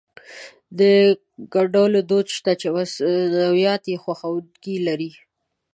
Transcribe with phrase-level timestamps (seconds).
[0.79, 0.81] د
[1.53, 5.11] ګنډلو دود شته چې مصنوعات يې خوښوونکي لري.